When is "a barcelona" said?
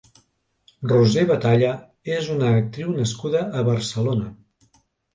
3.63-4.37